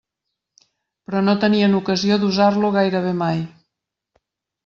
[1.09, 3.39] Però no tenien ocasió d'usar-lo gairebé mai.